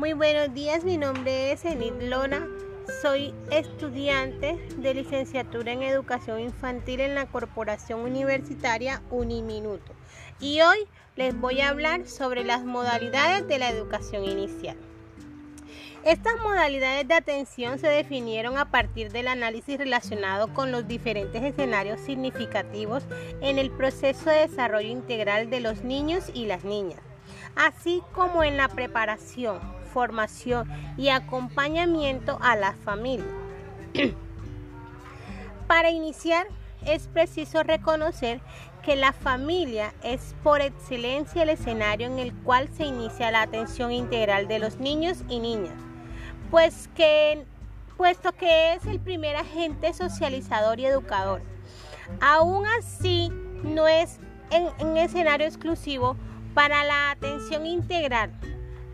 [0.00, 2.48] buenos días, mi nombre es Enid Lona,
[3.02, 9.92] soy estudiante de licenciatura en educación infantil en la Corporación Universitaria Uniminuto
[10.40, 10.78] y hoy
[11.16, 14.76] les voy a hablar sobre las modalidades de la educación inicial.
[16.02, 22.00] Estas modalidades de atención se definieron a partir del análisis relacionado con los diferentes escenarios
[22.00, 23.04] significativos
[23.42, 27.00] en el proceso de desarrollo integral de los niños y las niñas,
[27.54, 33.26] así como en la preparación, formación y acompañamiento a la familia.
[35.66, 36.46] Para iniciar,
[36.86, 38.40] es preciso reconocer
[38.82, 43.92] que la familia es por excelencia el escenario en el cual se inicia la atención
[43.92, 45.74] integral de los niños y niñas
[46.50, 47.44] pues que,
[47.96, 51.42] puesto que es el primer agente socializador y educador.
[52.20, 53.30] Aún así,
[53.62, 54.18] no es
[54.80, 56.16] un escenario exclusivo
[56.54, 58.32] para la atención integral.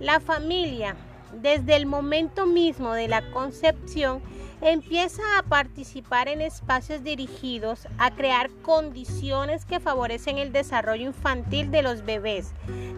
[0.01, 0.95] La familia,
[1.33, 4.21] desde el momento mismo de la concepción,
[4.61, 11.81] empieza a participar en espacios dirigidos a crear condiciones que favorecen el desarrollo infantil de
[11.81, 12.53] los bebés,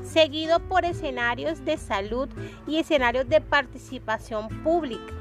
[0.05, 2.29] seguido por escenarios de salud
[2.67, 5.15] y escenarios de participación pública.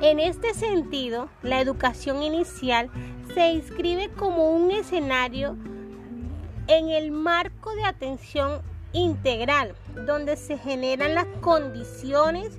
[0.00, 2.90] En este sentido, la educación inicial
[3.34, 5.56] se inscribe como un escenario
[6.68, 8.62] en el marco de atención
[8.94, 9.74] integral,
[10.06, 12.58] donde se generan las condiciones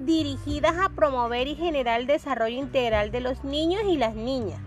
[0.00, 4.60] dirigidas a promover y generar el desarrollo integral de los niños y las niñas.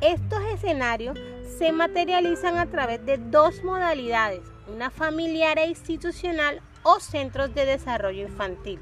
[0.00, 1.18] Estos escenarios
[1.58, 8.22] se materializan a través de dos modalidades, una familiar e institucional o centros de desarrollo
[8.22, 8.80] infantil.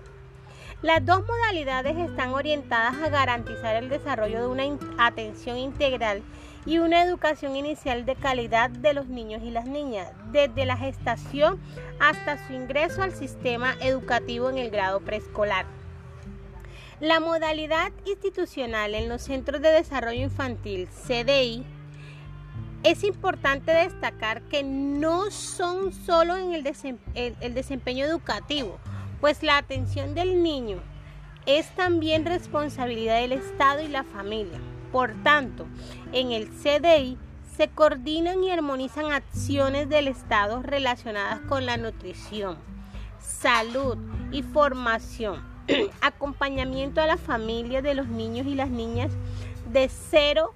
[0.83, 4.65] Las dos modalidades están orientadas a garantizar el desarrollo de una
[4.99, 6.23] atención integral
[6.67, 11.61] y una educación inicial de calidad de los niños y las niñas, desde la gestación
[12.01, 15.67] hasta su ingreso al sistema educativo en el grado preescolar.
[17.01, 21.67] La modalidad institucional en los Centros de Desarrollo Infantil, CDI,
[22.85, 28.79] es importante destacar que no son solo en el, desempeño educativo,
[29.21, 30.79] pues la atención del niño
[31.47, 34.61] es también responsabilidad del Estado y la familia.
[34.95, 35.67] Por tanto,
[36.13, 37.19] en el CDI
[37.57, 42.59] se coordinan y armonizan acciones del Estado relacionadas con la nutrición,
[43.19, 43.99] salud
[44.31, 45.43] y formación
[46.01, 49.11] acompañamiento a la familia de los niños y las niñas
[49.73, 50.55] de 0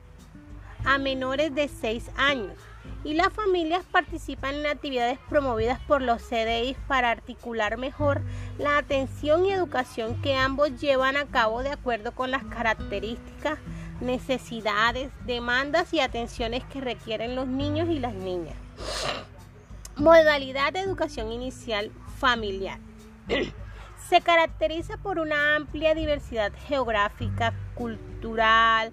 [0.85, 2.55] a menores de 6 años.
[3.03, 8.23] Y las familias participan en actividades promovidas por los CDI para articular mejor
[8.57, 13.59] la atención y educación que ambos llevan a cabo de acuerdo con las características,
[14.01, 18.57] necesidades, demandas y atenciones que requieren los niños y las niñas.
[19.97, 22.79] Modalidad de educación inicial familiar.
[24.09, 28.93] Se caracteriza por una amplia diversidad geográfica, cultural,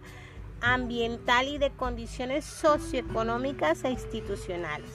[0.62, 4.90] ambiental y de condiciones socioeconómicas e institucionales.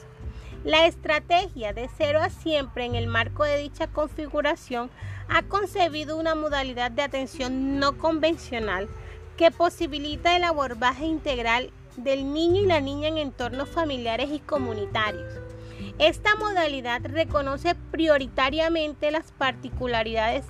[0.64, 4.90] La estrategia de cero a siempre en el marco de dicha configuración
[5.28, 8.88] ha concebido una modalidad de atención no convencional
[9.40, 15.34] que posibilita el abordaje integral del niño y la niña en entornos familiares y comunitarios
[15.98, 20.46] esta modalidad reconoce prioritariamente las particularidades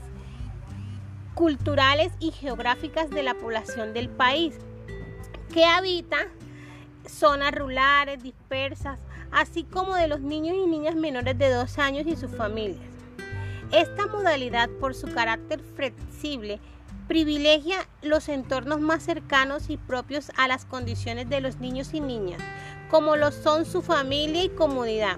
[1.35, 4.59] culturales y geográficas de la población del país,
[5.53, 6.19] que habita
[7.05, 9.01] zonas rurales dispersas,
[9.33, 12.89] así como de los niños y niñas menores de dos años y sus familias.
[13.73, 16.61] Esta modalidad, por su carácter flexible,
[17.11, 22.41] privilegia los entornos más cercanos y propios a las condiciones de los niños y niñas,
[22.89, 25.17] como lo son su familia y comunidad.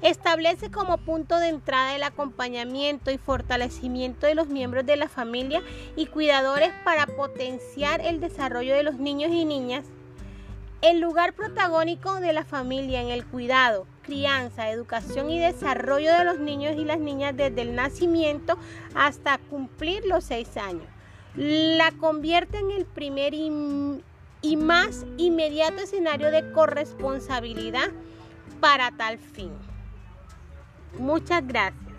[0.00, 5.60] Establece como punto de entrada el acompañamiento y fortalecimiento de los miembros de la familia
[5.94, 9.84] y cuidadores para potenciar el desarrollo de los niños y niñas.
[10.80, 16.38] El lugar protagónico de la familia en el cuidado, crianza, educación y desarrollo de los
[16.38, 18.56] niños y las niñas desde el nacimiento
[18.94, 20.86] hasta cumplir los seis años.
[21.36, 27.90] La convierte en el primer y más inmediato escenario de corresponsabilidad
[28.60, 29.52] para tal fin.
[30.98, 31.89] Muchas gracias.